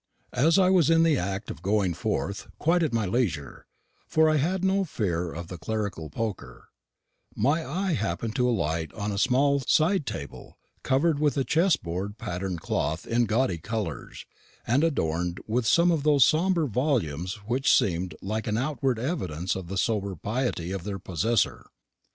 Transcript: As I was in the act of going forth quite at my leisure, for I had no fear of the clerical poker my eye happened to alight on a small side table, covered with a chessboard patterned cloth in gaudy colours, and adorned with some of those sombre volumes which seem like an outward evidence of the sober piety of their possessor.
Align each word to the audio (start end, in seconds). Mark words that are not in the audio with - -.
As 0.33 0.57
I 0.57 0.71
was 0.71 0.89
in 0.89 1.03
the 1.03 1.15
act 1.19 1.51
of 1.51 1.61
going 1.61 1.93
forth 1.93 2.47
quite 2.57 2.81
at 2.81 2.91
my 2.91 3.05
leisure, 3.05 3.67
for 4.07 4.31
I 4.31 4.37
had 4.37 4.63
no 4.65 4.83
fear 4.83 5.31
of 5.31 5.47
the 5.47 5.59
clerical 5.59 6.09
poker 6.09 6.69
my 7.35 7.63
eye 7.63 7.93
happened 7.93 8.35
to 8.37 8.49
alight 8.49 8.91
on 8.95 9.11
a 9.11 9.19
small 9.19 9.59
side 9.59 10.07
table, 10.07 10.57
covered 10.81 11.19
with 11.19 11.37
a 11.37 11.43
chessboard 11.43 12.17
patterned 12.17 12.61
cloth 12.61 13.05
in 13.05 13.25
gaudy 13.27 13.59
colours, 13.59 14.25
and 14.65 14.83
adorned 14.83 15.39
with 15.45 15.67
some 15.67 15.91
of 15.91 16.01
those 16.01 16.25
sombre 16.25 16.67
volumes 16.67 17.35
which 17.45 17.71
seem 17.71 18.09
like 18.23 18.47
an 18.47 18.57
outward 18.57 18.97
evidence 18.97 19.55
of 19.55 19.67
the 19.67 19.77
sober 19.77 20.15
piety 20.15 20.71
of 20.71 20.83
their 20.83 20.97
possessor. 20.97 21.67